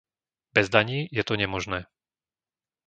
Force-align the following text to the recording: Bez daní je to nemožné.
Bez 0.53 0.69
daní 0.71 1.05
je 1.13 1.21
to 1.23 1.35
nemožné. 1.37 1.85